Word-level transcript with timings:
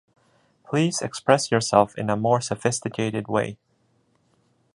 Please 0.67 0.99
express 1.03 1.51
yourself 1.51 1.95
in 1.95 2.09
a 2.09 2.17
more 2.17 2.41
sophisticated 2.41 3.27
way. 3.27 3.59